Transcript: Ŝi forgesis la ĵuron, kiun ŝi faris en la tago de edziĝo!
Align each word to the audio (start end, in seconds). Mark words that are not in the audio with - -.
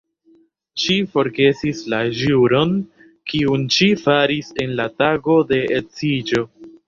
Ŝi 0.83 0.93
forgesis 1.15 1.81
la 1.93 1.99
ĵuron, 2.21 2.71
kiun 3.33 3.67
ŝi 3.77 3.89
faris 4.07 4.51
en 4.65 4.75
la 4.83 4.87
tago 5.03 5.39
de 5.55 5.63
edziĝo! 5.81 6.43